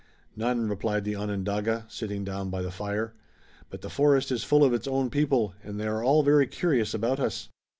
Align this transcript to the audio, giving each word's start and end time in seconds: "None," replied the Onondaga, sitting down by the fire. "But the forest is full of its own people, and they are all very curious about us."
"None," 0.35 0.67
replied 0.67 1.03
the 1.03 1.15
Onondaga, 1.15 1.85
sitting 1.87 2.23
down 2.23 2.49
by 2.49 2.63
the 2.63 2.71
fire. 2.71 3.13
"But 3.69 3.81
the 3.81 3.89
forest 3.91 4.31
is 4.31 4.43
full 4.43 4.63
of 4.63 4.73
its 4.73 4.87
own 4.87 5.11
people, 5.11 5.53
and 5.63 5.79
they 5.79 5.85
are 5.85 6.03
all 6.03 6.23
very 6.23 6.47
curious 6.47 6.95
about 6.95 7.19
us." 7.19 7.49